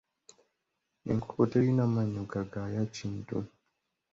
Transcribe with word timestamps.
Enkoko 1.11 1.41
terina 1.51 1.83
mannyo 1.93 2.23
gagaaya 2.31 2.83
kintu. 2.95 3.37